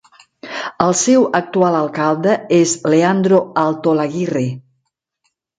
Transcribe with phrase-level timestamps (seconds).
[0.85, 4.47] El seu actual alcalde és Leandro Altolaguirre.